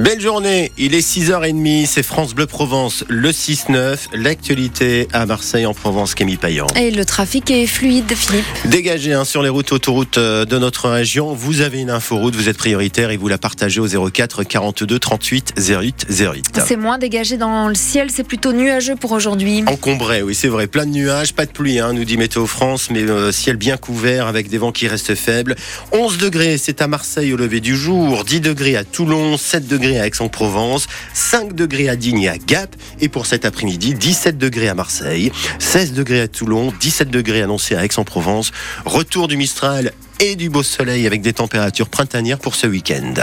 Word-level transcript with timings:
Belle 0.00 0.18
journée, 0.18 0.72
il 0.78 0.94
est 0.94 1.06
6h30, 1.06 1.84
c'est 1.84 2.02
France 2.02 2.34
Bleu 2.34 2.46
Provence, 2.46 3.04
le 3.08 3.32
6-9, 3.32 3.98
l'actualité 4.14 5.06
à 5.12 5.26
Marseille 5.26 5.66
en 5.66 5.74
Provence, 5.74 6.14
Camille 6.14 6.38
Payan. 6.38 6.66
Et 6.74 6.90
le 6.90 7.04
trafic 7.04 7.50
est 7.50 7.66
fluide, 7.66 8.10
Philippe. 8.14 8.46
Dégagé 8.64 9.12
hein, 9.12 9.26
sur 9.26 9.42
les 9.42 9.50
routes 9.50 9.72
autoroutes 9.72 10.16
euh, 10.16 10.46
de 10.46 10.56
notre 10.56 10.88
région, 10.88 11.34
vous 11.34 11.60
avez 11.60 11.80
une 11.80 11.90
inforoute, 11.90 12.34
vous 12.34 12.48
êtes 12.48 12.56
prioritaire 12.56 13.10
et 13.10 13.18
vous 13.18 13.28
la 13.28 13.36
partagez 13.36 13.78
au 13.78 14.10
04 14.10 14.42
42 14.42 14.98
38 14.98 15.54
08 15.58 16.06
08. 16.08 16.60
C'est 16.66 16.76
moins 16.76 16.96
dégagé 16.96 17.36
dans 17.36 17.68
le 17.68 17.74
ciel, 17.74 18.08
c'est 18.10 18.24
plutôt 18.24 18.54
nuageux 18.54 18.96
pour 18.96 19.12
aujourd'hui. 19.12 19.64
Encombré, 19.66 20.22
oui 20.22 20.34
c'est 20.34 20.48
vrai, 20.48 20.66
plein 20.66 20.86
de 20.86 20.92
nuages, 20.92 21.34
pas 21.34 21.44
de 21.44 21.52
pluie, 21.52 21.78
hein, 21.78 21.92
nous 21.92 22.06
dit 22.06 22.16
Météo 22.16 22.46
France, 22.46 22.88
mais 22.90 23.02
euh, 23.02 23.32
ciel 23.32 23.56
bien 23.56 23.76
couvert 23.76 24.28
avec 24.28 24.48
des 24.48 24.56
vents 24.56 24.72
qui 24.72 24.88
restent 24.88 25.14
faibles. 25.14 25.56
11 25.92 26.16
degrés, 26.16 26.56
c'est 26.56 26.80
à 26.80 26.86
Marseille 26.86 27.34
au 27.34 27.36
lever 27.36 27.60
du 27.60 27.76
jour, 27.76 28.24
10 28.24 28.40
degrés 28.40 28.76
à 28.76 28.84
Toulon, 28.84 29.36
7 29.36 29.68
degrés 29.68 29.89
à 29.98 30.06
Aix-en-Provence, 30.06 30.86
5 31.14 31.54
degrés 31.54 31.88
à 31.88 31.96
Digne 31.96 32.22
et 32.22 32.28
à 32.28 32.38
Gap, 32.38 32.76
et 33.00 33.08
pour 33.08 33.26
cet 33.26 33.44
après-midi, 33.44 33.94
17 33.94 34.38
degrés 34.38 34.68
à 34.68 34.74
Marseille, 34.74 35.32
16 35.58 35.92
degrés 35.92 36.20
à 36.22 36.28
Toulon, 36.28 36.72
17 36.80 37.10
degrés 37.10 37.42
annoncés 37.42 37.74
à 37.74 37.84
Aix-en-Provence. 37.84 38.52
Retour 38.84 39.28
du 39.28 39.36
Mistral 39.36 39.92
et 40.20 40.36
du 40.36 40.50
beau 40.50 40.62
soleil 40.62 41.06
avec 41.06 41.22
des 41.22 41.32
températures 41.32 41.88
printanières 41.88 42.38
pour 42.38 42.54
ce 42.54 42.66
week-end. 42.66 43.14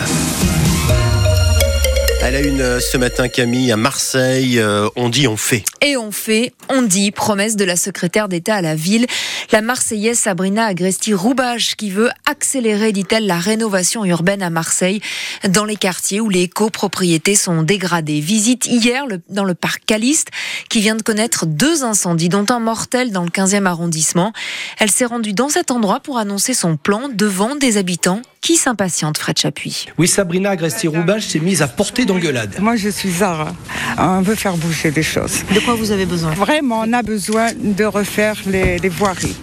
Elle 2.20 2.36
a 2.36 2.42
une 2.42 2.62
euh, 2.62 2.80
ce 2.80 2.98
matin, 2.98 3.30
Camille, 3.30 3.72
à 3.72 3.78
Marseille. 3.78 4.60
Euh, 4.60 4.90
on 4.96 5.08
dit, 5.10 5.28
on 5.28 5.38
fait. 5.38 5.64
Et 5.82 5.98
on 5.98 6.12
fait, 6.12 6.52
on 6.68 6.82
dit, 6.82 7.12
promesse 7.12 7.56
de 7.56 7.64
la 7.64 7.76
secrétaire 7.76 8.28
d'État 8.28 8.56
à 8.56 8.62
la 8.62 8.76
ville, 8.76 9.06
la 9.52 9.62
Marseillaise 9.62 10.18
Sabrina 10.18 10.66
Agresti-Roubache, 10.66 11.76
qui 11.76 11.92
veut 11.92 12.10
accélérer, 12.26 12.92
dit-elle, 12.92 13.28
la 13.28 13.38
rénovation 13.38 14.04
urbaine 14.04 14.42
à 14.42 14.50
Marseille, 14.50 15.00
dans 15.48 15.64
les 15.64 15.76
quartiers 15.76 16.20
où 16.20 16.30
les 16.30 16.50
copropriétés 16.50 17.36
sont 17.36 17.62
dégradées. 17.62 18.20
Visite 18.20 18.66
hier 18.66 19.06
dans 19.30 19.46
le 19.46 19.54
parc 19.54 19.86
Caliste, 19.86 20.30
qui 20.70 20.82
vient 20.82 20.96
de 20.96 21.04
connaître 21.04 21.46
deux 21.46 21.84
incendies, 21.84 22.30
dont 22.30 22.46
un 22.50 22.60
mortel 22.60 23.12
dans 23.12 23.24
le 23.24 23.30
15e 23.30 23.66
arrondissement. 23.66 24.34
Elle 24.80 24.92
s'est 24.92 25.06
rendue 25.06 25.34
dans 25.34 25.50
cet 25.50 25.70
endroit 25.70 26.00
pour 26.00 26.18
annoncer 26.18 26.56
son 26.56 26.78
plan 26.78 27.10
devant 27.14 27.56
des 27.56 27.78
habitants 27.78 28.22
qui 28.48 28.56
s'impatiente, 28.56 29.18
Fred 29.18 29.38
Chapuis? 29.38 29.88
Oui, 29.98 30.08
Sabrina 30.08 30.52
Agresti-Roubache 30.52 31.28
s'est 31.28 31.42
mise 31.42 31.62
à 31.62 31.68
porter 31.68 32.06
d'engueulade. 32.06 32.56
Moi, 32.62 32.78
je 32.78 32.88
suis 32.88 33.12
Zara. 33.12 33.54
On 33.98 34.22
veut 34.22 34.36
faire 34.36 34.56
bouger 34.56 34.90
les 34.90 35.04
choses. 35.04 35.44
De 35.54 35.60
quoi 35.60 35.76
vous 35.76 35.92
avez 35.92 36.06
besoin? 36.06 36.32
Vraiment, 36.32 36.86
on 36.88 36.94
a 36.94 37.04
besoin 37.04 37.50
de 37.62 37.84
refaire 37.84 38.38
les, 38.46 38.78
les 38.78 38.88
voiries. 38.88 39.36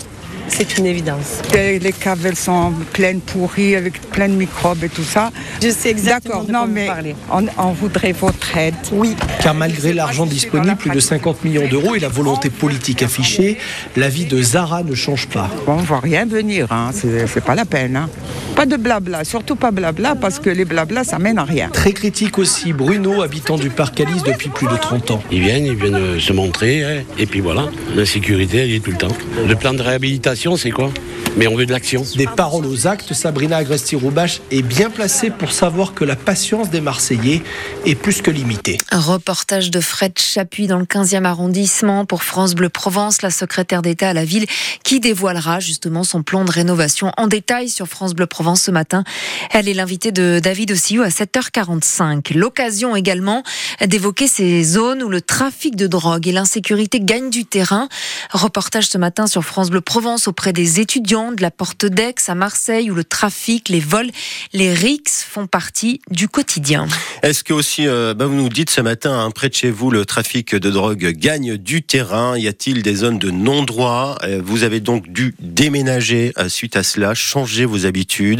C'est 0.48 0.78
une 0.78 0.86
évidence. 0.86 1.42
Les 1.52 1.92
caves, 1.92 2.24
elles 2.24 2.36
sont 2.36 2.72
pleines, 2.92 3.20
pourries, 3.20 3.76
avec 3.76 4.00
plein 4.10 4.28
de 4.28 4.34
microbes 4.34 4.84
et 4.84 4.88
tout 4.88 5.02
ça. 5.04 5.32
Je 5.62 5.68
sais 5.68 5.90
exactement 5.90 6.42
D'accord, 6.42 6.66
non, 6.66 6.72
mais 6.72 6.88
on, 7.30 7.46
on, 7.58 7.72
voudrait 7.72 8.12
votre 8.12 8.56
aide. 8.56 8.74
Oui. 8.92 9.16
Car 9.42 9.54
malgré 9.54 9.92
l'argent 9.92 10.26
disponible, 10.26 10.76
plus 10.76 10.90
de 10.90 11.00
50 11.00 11.44
millions 11.44 11.68
d'euros 11.68 11.94
et 11.94 12.00
la 12.00 12.08
volonté 12.08 12.50
politique 12.50 13.02
affichée, 13.02 13.58
la 13.96 14.08
vie 14.08 14.26
de 14.26 14.40
Zara 14.40 14.82
ne 14.82 14.94
change 14.94 15.28
pas. 15.28 15.50
On 15.66 15.76
ne 15.76 15.82
voit 15.82 16.00
rien 16.00 16.24
venir, 16.24 16.68
hein. 16.70 16.90
c'est 16.92 17.44
pas 17.44 17.54
la 17.54 17.64
peine. 17.64 17.96
Hein. 17.96 18.08
Pas 18.54 18.66
de 18.66 18.76
blabla, 18.76 19.24
surtout 19.24 19.56
pas 19.56 19.72
blabla, 19.72 20.14
parce 20.14 20.38
que 20.38 20.48
les 20.48 20.64
blabla, 20.64 21.02
ça 21.02 21.18
mène 21.18 21.38
à 21.38 21.44
rien. 21.44 21.70
Très 21.70 21.92
critique 21.92 22.38
aussi, 22.38 22.72
Bruno, 22.72 23.20
habitant 23.20 23.56
du 23.56 23.68
parc 23.68 24.00
Alice 24.00 24.22
depuis 24.22 24.48
plus 24.48 24.68
de 24.68 24.76
30 24.76 25.10
ans. 25.10 25.22
Ils 25.32 25.40
viennent, 25.40 25.66
ils 25.66 25.74
viennent 25.74 26.20
se 26.20 26.32
montrer, 26.32 26.84
hein, 26.84 27.02
et 27.18 27.26
puis 27.26 27.40
voilà, 27.40 27.68
l'insécurité, 27.96 28.58
elle 28.58 28.70
y 28.70 28.76
est 28.76 28.80
tout 28.80 28.92
le 28.92 28.96
temps. 28.96 29.08
Le 29.44 29.56
plan 29.56 29.74
de 29.74 29.82
réhabilitation, 29.82 30.56
c'est 30.56 30.70
quoi? 30.70 30.92
Mais 31.36 31.48
on 31.48 31.56
veut 31.56 31.66
de 31.66 31.72
l'action. 31.72 32.04
Des 32.16 32.28
paroles 32.28 32.64
aux 32.64 32.86
actes, 32.86 33.12
Sabrina 33.12 33.56
Agresti-Roubache 33.56 34.40
est 34.52 34.62
bien 34.62 34.88
placée 34.88 35.30
pour 35.30 35.50
savoir 35.50 35.92
que 35.92 36.04
la 36.04 36.14
patience 36.14 36.70
des 36.70 36.80
Marseillais 36.80 37.42
est 37.84 37.96
plus 37.96 38.22
que 38.22 38.30
limitée. 38.30 38.78
Un 38.92 39.00
reportage 39.00 39.72
de 39.72 39.80
Fred 39.80 40.16
Chapuis 40.16 40.68
dans 40.68 40.78
le 40.78 40.84
15e 40.84 41.24
arrondissement 41.24 42.04
pour 42.04 42.22
France 42.22 42.54
Bleu 42.54 42.68
Provence, 42.68 43.20
la 43.22 43.30
secrétaire 43.30 43.82
d'État 43.82 44.10
à 44.10 44.12
la 44.12 44.24
ville, 44.24 44.46
qui 44.84 45.00
dévoilera 45.00 45.58
justement 45.58 46.04
son 46.04 46.22
plan 46.22 46.44
de 46.44 46.52
rénovation 46.52 47.10
en 47.16 47.26
détail 47.26 47.68
sur 47.68 47.88
France 47.88 48.14
Bleu 48.14 48.26
Provence 48.26 48.43
ce 48.54 48.70
matin. 48.70 49.04
Elle 49.50 49.68
est 49.68 49.74
l'invitée 49.74 50.12
de 50.12 50.40
David 50.42 50.72
Ossiou 50.72 51.02
à 51.02 51.08
7h45. 51.08 52.36
L'occasion 52.36 52.94
également 52.94 53.42
d'évoquer 53.84 54.28
ces 54.28 54.62
zones 54.62 55.02
où 55.02 55.08
le 55.08 55.22
trafic 55.22 55.76
de 55.76 55.86
drogue 55.86 56.28
et 56.28 56.32
l'insécurité 56.32 57.00
gagnent 57.00 57.30
du 57.30 57.46
terrain. 57.46 57.88
Reportage 58.30 58.88
ce 58.88 58.98
matin 58.98 59.26
sur 59.26 59.44
France 59.44 59.70
Bleu 59.70 59.80
Provence 59.80 60.28
auprès 60.28 60.52
des 60.52 60.80
étudiants 60.80 61.32
de 61.32 61.40
la 61.40 61.50
Porte 61.50 61.86
d'Aix 61.86 62.14
à 62.28 62.34
Marseille 62.34 62.90
où 62.90 62.94
le 62.94 63.04
trafic, 63.04 63.70
les 63.70 63.80
vols, 63.80 64.10
les 64.52 64.74
rixes 64.74 65.24
font 65.28 65.46
partie 65.46 66.00
du 66.10 66.28
quotidien. 66.28 66.86
Est-ce 67.22 67.42
que 67.44 67.54
aussi, 67.54 67.86
euh, 67.86 68.12
bah 68.12 68.26
vous 68.26 68.34
nous 68.34 68.48
dites 68.48 68.70
ce 68.70 68.80
matin, 68.80 69.18
hein, 69.18 69.30
près 69.30 69.48
de 69.48 69.54
chez 69.54 69.70
vous, 69.70 69.90
le 69.90 70.04
trafic 70.04 70.54
de 70.54 70.70
drogue 70.70 71.12
gagne 71.16 71.56
du 71.56 71.82
terrain 71.82 72.36
Y 72.36 72.48
a-t-il 72.48 72.82
des 72.82 72.94
zones 72.96 73.18
de 73.18 73.30
non-droit? 73.30 74.18
Euh, 74.24 74.40
Vous 74.44 74.64
avez 74.64 74.80
donc 74.80 75.08
dû 75.08 75.34
déménager 75.38 76.32
euh, 76.38 76.48
suite 76.48 76.76
à 76.76 76.82
cela, 76.82 77.14
changer 77.14 77.64
vos 77.64 77.86
habitudes? 77.86 78.33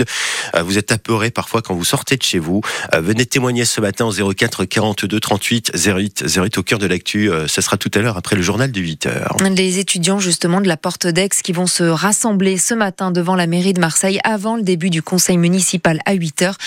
Vous 0.62 0.78
êtes 0.78 0.92
apeuré 0.92 1.30
parfois 1.30 1.62
quand 1.62 1.74
vous 1.74 1.84
sortez 1.84 2.16
de 2.16 2.22
chez 2.22 2.38
vous. 2.38 2.60
Venez 2.92 3.26
témoigner 3.26 3.64
ce 3.64 3.80
matin 3.80 4.06
au 4.06 4.12
04 4.12 4.64
42 4.64 5.20
38 5.20 5.72
08 5.74 6.24
08 6.36 6.58
au 6.58 6.62
cœur 6.62 6.78
de 6.78 6.86
l'actu. 6.86 7.30
Ce 7.46 7.60
sera 7.60 7.76
tout 7.76 7.90
à 7.94 7.98
l'heure 7.98 8.16
après 8.16 8.36
le 8.36 8.42
journal 8.42 8.70
de 8.70 8.80
8 8.80 9.06
h 9.06 9.54
Les 9.54 9.78
étudiants 9.78 10.18
justement 10.18 10.60
de 10.60 10.68
la 10.68 10.76
Porte 10.76 11.06
d'Aix 11.06 11.28
qui 11.42 11.52
vont 11.52 11.66
se 11.66 11.84
rassembler 11.84 12.58
ce 12.58 12.74
matin 12.74 13.10
devant 13.10 13.36
la 13.36 13.46
mairie 13.46 13.72
de 13.72 13.80
Marseille 13.80 14.20
avant 14.24 14.56
le 14.56 14.62
début 14.62 14.90
du 14.90 15.02
conseil 15.02 15.36
municipal 15.36 16.00
à 16.06 16.12
8 16.14 16.42
heures 16.42 16.58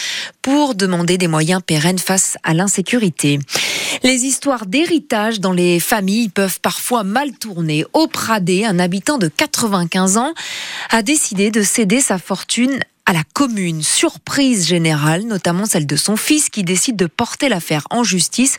pour 0.41 0.75
demander 0.75 1.17
des 1.17 1.27
moyens 1.27 1.61
pérennes 1.65 1.99
face 1.99 2.37
à 2.43 2.53
l'insécurité. 2.53 3.39
Les 4.03 4.25
histoires 4.25 4.65
d'héritage 4.65 5.39
dans 5.39 5.51
les 5.51 5.79
familles 5.79 6.29
peuvent 6.29 6.59
parfois 6.61 7.03
mal 7.03 7.31
tourner. 7.37 7.85
Au 7.93 8.07
Pradé, 8.07 8.65
un 8.65 8.79
habitant 8.79 9.17
de 9.17 9.27
95 9.27 10.17
ans 10.17 10.33
a 10.89 11.01
décidé 11.01 11.51
de 11.51 11.61
céder 11.61 12.01
sa 12.01 12.17
fortune 12.17 12.79
à 13.07 13.13
la 13.13 13.23
commune. 13.33 13.83
Surprise 13.83 14.67
générale, 14.67 15.23
notamment 15.23 15.65
celle 15.65 15.87
de 15.87 15.95
son 15.95 16.17
fils 16.17 16.49
qui 16.49 16.63
décide 16.63 16.97
de 16.97 17.05
porter 17.05 17.47
l'affaire 17.47 17.87
en 17.89 18.03
justice, 18.03 18.57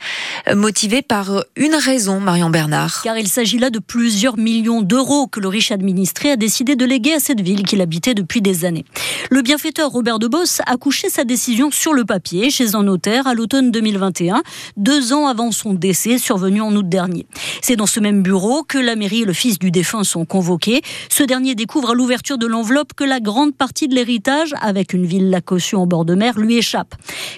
euh, 0.49 0.57
motivé 0.57 1.03
par 1.03 1.31
euh, 1.31 1.43
une 1.55 1.75
raison, 1.75 2.19
Marion 2.19 2.49
Bernard. 2.49 3.03
Car 3.03 3.19
il 3.19 3.29
s'agit 3.29 3.59
là 3.59 3.69
de 3.69 3.79
plusieurs 3.79 4.39
millions 4.39 4.81
d'euros 4.81 5.27
que 5.27 5.39
le 5.39 5.49
riche 5.49 5.71
administré 5.71 6.31
a 6.31 6.37
décidé 6.37 6.77
de 6.77 6.87
léguer 6.87 7.13
à 7.13 7.21
cette 7.21 7.43
ville 7.43 7.65
qu'il 7.65 7.83
habitait 7.83 8.15
depuis 8.15 8.41
des 8.41 8.65
années. 8.65 8.87
Le 9.31 9.43
bienfaiteur 9.43 9.91
Robert 9.91 10.19
de 10.19 10.29
Boss 10.29 10.63
a 10.65 10.79
couché 10.79 11.11
sa 11.11 11.25
décision 11.25 11.71
sur 11.71 11.93
le 11.93 12.07
papier 12.07 12.49
chez 12.49 12.75
un 12.75 12.85
notaire 12.85 13.27
à 13.27 13.35
l'automne 13.35 13.71
2021, 13.71 14.43
deux 14.79 15.13
ans 15.13 15.27
avant 15.27 15.53
son 15.53 15.75
décès 15.75 16.17
survenu 16.17 16.63
en 16.63 16.75
août 16.75 16.89
dernier. 16.89 17.27
C'est 17.61 17.77
dans 17.77 17.87
ce 17.87 18.01
même 18.01 18.23
bureau 18.23 18.63
que 18.63 18.79
la 18.79 18.97
mairie 18.97 19.23
et 19.23 19.27
le 19.27 19.35
fils 19.35 19.59
du 19.59 19.71
défunt 19.71 20.05
sont 20.05 20.25
convoqués. 20.25 20.81
Ce 21.11 21.23
dernier 21.23 21.55
découvre 21.55 21.91
à 21.91 21.95
l'ouverture 21.95 22.39
de 22.39 22.47
l'enveloppe 22.47 22.95
que 22.95 23.05
la 23.05 23.21
grande 23.21 23.55
partie 23.55 23.89
de 23.89 23.95
l'héritage 23.95 24.38
avec 24.60 24.93
une 24.93 25.06
villa 25.06 25.41
caution 25.41 25.82
en 25.82 25.87
bord 25.87 26.04
de 26.04 26.15
mer 26.15 26.38
lui 26.38 26.56
échappe. 26.56 26.94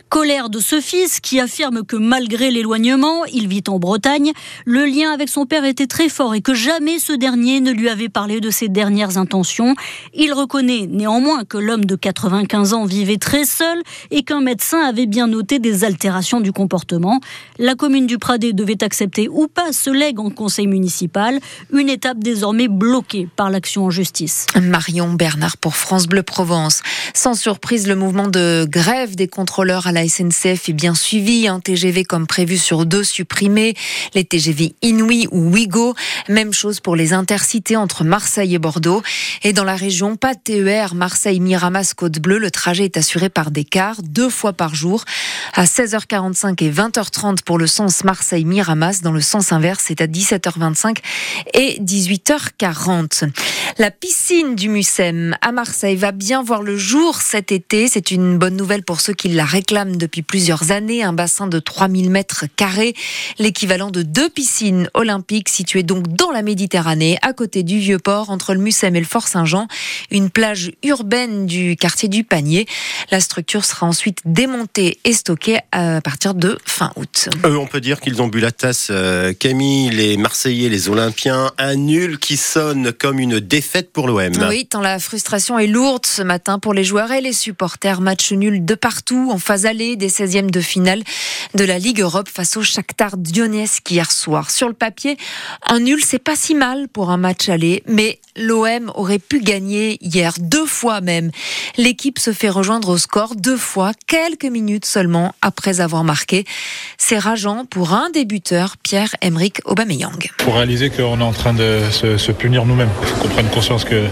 Colère 0.08 0.50
de 0.50 0.58
ce 0.58 0.80
fils 0.80 1.20
qui 1.20 1.40
affirme 1.40 1.84
que 1.84 1.96
malgré 1.96 2.50
l'éloignement, 2.50 3.24
il 3.26 3.48
vit 3.48 3.62
en 3.68 3.78
Bretagne, 3.78 4.32
le 4.64 4.84
lien 4.84 5.12
avec 5.12 5.28
son 5.28 5.46
père 5.46 5.64
était 5.64 5.86
très 5.86 6.08
fort 6.08 6.34
et 6.34 6.40
que 6.40 6.54
jamais 6.54 6.98
ce 6.98 7.12
dernier 7.12 7.60
ne 7.60 7.72
lui 7.72 7.88
avait 7.88 8.08
parlé 8.08 8.40
de 8.40 8.50
ses 8.50 8.68
dernières 8.68 9.18
intentions. 9.18 9.74
Il 10.14 10.32
reconnaît 10.32 10.86
néanmoins 10.88 11.44
que 11.44 11.58
l'homme 11.58 11.84
de 11.84 11.96
95 11.96 12.74
ans 12.74 12.84
vivait 12.84 13.16
très 13.16 13.44
seul 13.44 13.78
et 14.10 14.22
qu'un 14.22 14.40
médecin 14.40 14.80
avait 14.80 15.06
bien 15.06 15.26
noté 15.26 15.58
des 15.58 15.84
altérations 15.84 16.40
du 16.40 16.52
comportement. 16.52 17.20
La 17.58 17.74
commune 17.74 18.06
du 18.06 18.18
Pradé 18.18 18.52
devait 18.52 18.82
accepter 18.82 19.28
ou 19.28 19.48
pas 19.48 19.72
ce 19.72 19.90
legs 19.90 20.20
en 20.20 20.30
conseil 20.30 20.66
municipal, 20.66 21.38
une 21.72 21.88
étape 21.88 22.18
désormais 22.18 22.68
bloquée 22.68 23.28
par 23.36 23.50
l'action 23.50 23.84
en 23.84 23.90
justice. 23.90 24.46
Marion 24.60 25.12
Bernard 25.12 25.56
pour 25.56 25.76
France 25.76 26.06
Bleu 26.06 26.22
Provence. 26.22 26.82
Sans 27.14 27.34
surprise, 27.34 27.86
le 27.86 27.96
mouvement 27.96 28.28
de 28.28 28.66
grève 28.68 29.16
des 29.16 29.28
contrôleurs 29.28 29.86
à 29.86 29.92
la 29.92 30.08
SNCF 30.08 30.68
est 30.68 30.72
bien 30.72 30.94
suivi. 30.94 31.48
Un 31.48 31.60
TGV 31.60 32.04
comme 32.04 32.26
prévu 32.26 32.58
sur 32.58 32.86
deux 32.86 33.04
supprimés. 33.04 33.74
Les 34.14 34.24
TGV 34.24 34.74
Inouï 34.82 35.26
ou 35.30 35.50
Ouigo. 35.50 35.94
Même 36.28 36.52
chose 36.52 36.80
pour 36.80 36.96
les 36.96 37.12
intercités 37.12 37.76
entre 37.76 38.04
Marseille 38.04 38.54
et 38.54 38.58
Bordeaux. 38.58 39.02
Et 39.42 39.52
dans 39.52 39.64
la 39.64 39.76
région, 39.76 40.16
pas 40.16 40.34
TER 40.34 40.94
Marseille-Miramas-Côte-Bleue. 40.94 42.38
Le 42.38 42.50
trajet 42.50 42.84
est 42.84 42.96
assuré 42.96 43.28
par 43.28 43.50
des 43.50 43.64
cars 43.64 44.02
deux 44.02 44.30
fois 44.30 44.52
par 44.52 44.74
jour 44.74 45.04
à 45.54 45.64
16h45 45.64 46.62
et 46.64 46.70
20h30 46.70 47.42
pour 47.44 47.58
le 47.58 47.66
sens 47.66 48.04
Marseille-Miramas. 48.04 49.00
Dans 49.02 49.12
le 49.12 49.20
sens 49.20 49.52
inverse, 49.52 49.84
c'est 49.88 50.00
à 50.00 50.06
17h25 50.06 50.98
et 51.54 51.80
18h40. 51.80 53.30
La 53.78 53.90
piscine 53.90 54.56
du 54.56 54.68
Mucem 54.68 55.36
à 55.40 55.52
Marseille 55.52 55.96
va 55.96 56.12
bien 56.12 56.42
voir 56.42 56.62
le 56.62 56.76
jour 56.76 57.20
cet 57.20 57.52
été. 57.52 57.88
C'est 57.88 58.10
une 58.10 58.36
bonne 58.36 58.56
nouvelle 58.56 58.82
pour 58.82 59.00
ceux 59.00 59.12
qui 59.12 59.28
la 59.28 59.44
réclament 59.44 59.96
depuis 59.96 60.22
plusieurs 60.22 60.70
années. 60.72 61.02
Un 61.02 61.12
bassin 61.12 61.46
de 61.46 61.58
3000 61.58 62.10
mètres 62.10 62.44
carrés, 62.56 62.94
l'équivalent 63.38 63.90
de 63.90 64.02
deux 64.02 64.28
piscines 64.28 64.88
olympiques 64.94 65.48
situées 65.48 65.82
donc 65.82 66.08
dans 66.08 66.30
la 66.30 66.42
Méditerranée, 66.42 67.18
à 67.22 67.32
côté 67.32 67.62
du 67.62 67.78
Vieux-Port, 67.78 68.30
entre 68.30 68.54
le 68.54 68.60
Mussem 68.60 68.96
et 68.96 69.00
le 69.00 69.06
Fort-Saint-Jean. 69.06 69.68
Une 70.10 70.30
plage 70.30 70.72
urbaine 70.82 71.46
du 71.46 71.76
quartier 71.76 72.08
du 72.08 72.24
Panier. 72.24 72.66
La 73.10 73.20
structure 73.20 73.64
sera 73.64 73.86
ensuite 73.86 74.18
démontée 74.24 74.98
et 75.04 75.12
stockée 75.12 75.58
à 75.72 76.00
partir 76.00 76.34
de 76.34 76.58
fin 76.64 76.92
août. 76.96 77.28
On 77.44 77.66
peut 77.66 77.80
dire 77.80 78.00
qu'ils 78.00 78.20
ont 78.20 78.28
bu 78.28 78.40
la 78.40 78.52
tasse, 78.52 78.88
euh, 78.90 79.32
Camille, 79.32 79.90
les 79.90 80.16
Marseillais, 80.16 80.68
les 80.68 80.88
Olympiens. 80.88 81.52
Un 81.58 81.76
nul 81.76 82.18
qui 82.18 82.36
sonne 82.36 82.92
comme 82.92 83.20
une 83.20 83.40
défaite 83.60 83.92
pour 83.92 84.08
l'OM. 84.08 84.32
Oui, 84.48 84.64
tant 84.64 84.80
la 84.80 84.98
frustration 84.98 85.58
est 85.58 85.66
lourde 85.66 86.06
ce 86.06 86.22
matin 86.22 86.58
pour 86.58 86.72
les 86.72 86.82
joueurs 86.82 87.12
et 87.12 87.20
les 87.20 87.34
supporters. 87.34 88.00
Match 88.00 88.32
nul 88.32 88.64
de 88.64 88.74
partout 88.74 89.28
en 89.30 89.38
phase 89.38 89.66
allée 89.66 89.96
des 89.96 90.08
16e 90.08 90.50
de 90.50 90.62
finale 90.62 91.02
de 91.52 91.64
la 91.64 91.78
Ligue 91.78 92.00
Europe 92.00 92.30
face 92.30 92.56
au 92.56 92.62
Shakhtar 92.62 93.18
Donetsk 93.18 93.90
hier 93.90 94.10
soir. 94.10 94.50
Sur 94.50 94.68
le 94.68 94.72
papier, 94.72 95.18
un 95.66 95.80
nul, 95.80 96.00
c'est 96.02 96.18
pas 96.18 96.36
si 96.36 96.54
mal 96.54 96.88
pour 96.88 97.10
un 97.10 97.18
match 97.18 97.50
aller, 97.50 97.82
mais 97.86 98.18
l'OM 98.34 98.90
aurait 98.94 99.18
pu 99.18 99.40
gagner 99.40 99.98
hier 100.00 100.32
deux 100.38 100.66
fois 100.66 101.02
même. 101.02 101.30
L'équipe 101.76 102.18
se 102.18 102.32
fait 102.32 102.48
rejoindre 102.48 102.88
au 102.88 102.98
score 102.98 103.34
deux 103.36 103.58
fois, 103.58 103.92
quelques 104.06 104.46
minutes 104.46 104.86
seulement 104.86 105.34
après 105.42 105.80
avoir 105.80 106.04
marqué. 106.04 106.46
C'est 106.96 107.18
rageant 107.18 107.66
pour 107.66 107.92
un 107.92 108.08
débuteur, 108.10 108.76
Pierre-Emerick 108.82 109.60
Aubameyang. 109.66 110.30
Pour 110.38 110.54
réaliser 110.54 110.88
qu'on 110.88 111.20
est 111.20 111.24
en 111.24 111.32
train 111.32 111.52
de 111.52 111.80
se, 111.90 112.16
se 112.16 112.32
punir 112.32 112.64
nous-mêmes. 112.64 112.88
Il 113.02 113.08
faut 113.08 113.16
qu'on 113.16 113.28
prenne 113.28 113.49
conscience 113.50 113.84
que 113.84 114.06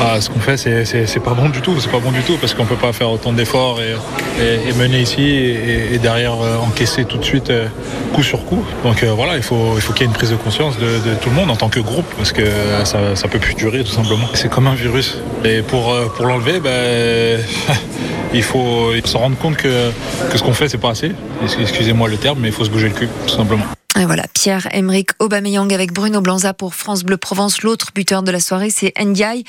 ah, 0.00 0.20
ce 0.20 0.30
qu'on 0.30 0.38
fait, 0.38 0.56
c'est, 0.56 1.20
pas 1.20 1.34
bon 1.34 1.48
du 1.48 1.60
tout. 1.60 1.78
C'est 1.80 1.90
pas 1.90 1.98
bon 1.98 2.12
du 2.12 2.22
tout 2.22 2.36
parce 2.36 2.54
qu'on 2.54 2.64
peut 2.64 2.76
pas 2.76 2.92
faire 2.92 3.10
autant 3.10 3.32
d'efforts 3.32 3.80
et, 3.80 3.94
et, 4.42 4.68
et 4.68 4.72
mener 4.74 5.00
ici 5.00 5.22
et, 5.22 5.94
et 5.94 5.98
derrière 5.98 6.34
euh, 6.40 6.56
encaisser 6.58 7.04
tout 7.04 7.18
de 7.18 7.24
suite 7.24 7.50
euh, 7.50 7.66
coup 8.12 8.22
sur 8.22 8.44
coup. 8.44 8.64
Donc 8.84 9.02
euh, 9.02 9.12
voilà, 9.12 9.36
il 9.36 9.42
faut, 9.42 9.72
il 9.76 9.80
faut 9.80 9.92
qu'il 9.92 10.02
y 10.02 10.04
ait 10.04 10.10
une 10.10 10.16
prise 10.16 10.30
de 10.30 10.36
conscience 10.36 10.78
de, 10.78 10.86
de 11.10 11.14
tout 11.20 11.30
le 11.30 11.36
monde 11.36 11.50
en 11.50 11.56
tant 11.56 11.68
que 11.68 11.80
groupe 11.80 12.06
parce 12.16 12.32
que 12.32 12.42
ça, 12.84 13.16
ça 13.16 13.28
peut 13.28 13.38
plus 13.38 13.54
durer 13.54 13.84
tout 13.84 13.92
simplement. 13.92 14.26
C'est 14.34 14.50
comme 14.50 14.66
un 14.66 14.74
virus. 14.74 15.18
Et 15.44 15.62
pour, 15.62 15.94
pour 16.16 16.26
l'enlever, 16.26 16.60
ben, 16.60 17.40
il 18.34 18.42
faut 18.42 18.92
se 19.04 19.16
rendre 19.16 19.36
compte 19.36 19.56
que, 19.56 19.90
que 20.30 20.38
ce 20.38 20.42
qu'on 20.42 20.52
fait, 20.52 20.68
c'est 20.68 20.78
pas 20.78 20.90
assez. 20.90 21.12
Excusez-moi 21.60 22.08
le 22.08 22.16
terme, 22.16 22.38
mais 22.40 22.48
il 22.48 22.54
faut 22.54 22.64
se 22.64 22.70
bouger 22.70 22.88
le 22.88 22.94
cul, 22.94 23.08
tout 23.26 23.34
simplement. 23.34 23.64
Et 23.98 24.04
voilà, 24.04 24.26
Pierre-Emerick 24.32 25.10
Aubameyang 25.18 25.72
avec 25.74 25.92
Bruno 25.92 26.20
Blanza 26.20 26.54
pour 26.54 26.76
France 26.76 27.02
Bleu 27.02 27.16
Provence. 27.16 27.62
L'autre 27.62 27.88
buteur 27.92 28.22
de 28.22 28.30
la 28.30 28.38
soirée, 28.38 28.70
c'est 28.70 28.92
Ndiaye. 28.96 29.42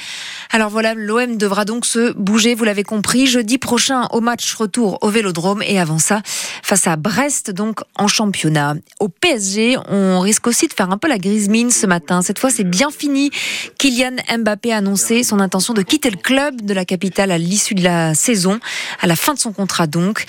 Alors 0.51 0.72
voilà, 0.72 0.96
l'OM 0.96 1.38
devra 1.38 1.66
donc 1.66 1.86
se 1.86 2.13
bouger, 2.13 2.56
vous 2.56 2.63
l'avez 2.63 2.81
compris, 2.84 3.28
jeudi 3.28 3.60
prochain 3.60 4.07
au 4.12 4.22
match 4.22 4.56
retour 4.56 4.98
au 5.01 5.10
Vélodrome 5.10 5.62
et 5.62 5.80
avant 5.80 6.00
ça, 6.00 6.24
face 6.63 6.88
à 6.88 6.96
Brest, 6.96 7.51
donc 7.51 7.81
en 7.94 8.07
championnat. 8.07 8.74
Au 9.00 9.07
PSG, 9.07 9.78
on 9.88 10.19
risque 10.19 10.48
aussi 10.48 10.68
de 10.68 10.74
faire 10.74 10.90
un 10.90 10.98
peu 10.98 11.07
la 11.07 11.19
grise 11.19 11.48
mine 11.48 11.69
ce 11.69 11.86
matin. 11.86 12.24
Cette 12.24 12.40
fois, 12.40 12.50
c'est 12.50 12.63
bien 12.63 12.90
fini. 12.90 13.30
Kylian 13.78 14.16
Mbappé 14.36 14.74
a 14.74 14.78
annoncé 14.78 15.22
son 15.22 15.42
intention 15.42 15.75
de 15.75 15.84
quitter 15.84 16.10
le 16.10 16.18
club 16.18 16.62
de 16.62 16.74
la 16.74 16.86
capitale 16.86 17.30
à 17.30 17.38
l'issue 17.38 17.75
de 17.75 17.84
la 17.84 18.16
saison, 18.16 18.60
à 19.00 19.06
la 19.06 19.16
fin 19.16 19.36
de 19.36 19.40
son 19.40 19.54
contrat 19.54 19.86
donc. 19.86 20.25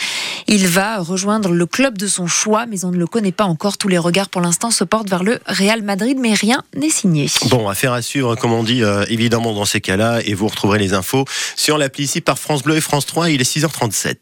Il 0.46 0.66
va 0.66 0.98
rejoindre 0.98 1.52
le 1.52 1.64
club 1.64 1.96
de 1.96 2.06
son 2.06 2.26
choix, 2.26 2.66
mais 2.66 2.84
on 2.84 2.90
ne 2.90 2.98
le 2.98 3.06
connaît 3.06 3.32
pas 3.32 3.44
encore. 3.44 3.78
Tous 3.78 3.88
les 3.88 3.98
regards 4.10 4.28
pour 4.28 4.40
l'instant 4.40 4.70
se 4.70 4.84
portent 4.84 5.08
vers 5.08 5.22
le 5.22 5.38
Real 5.46 5.82
Madrid, 5.82 6.18
mais 6.20 6.34
rien 6.34 6.62
n'est 6.74 6.90
signé. 6.90 7.28
Bon, 7.48 7.68
affaire 7.68 7.92
à 7.92 8.02
suivre, 8.02 8.34
comme 8.34 8.52
on 8.52 8.62
dit, 8.62 8.82
euh, 8.82 9.04
évidemment, 9.08 9.54
dans 9.54 9.64
ces 9.64 9.80
cas-là, 9.80 10.20
et 10.24 10.34
vous 10.34 10.48
retrouverez 10.48 10.78
les 10.78 10.94
infos 10.94 11.24
sur 11.56 11.78
l'appli 11.78 12.04
ici 12.04 12.20
par 12.20 12.38
France 12.38 12.62
Bleu 12.62 12.76
et 12.76 12.80
France 12.80 13.06
3, 13.06 13.30
il 13.30 13.40
est 13.40 13.44
6h37. 13.44 14.16